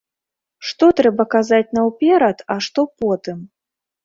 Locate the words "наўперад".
1.79-2.43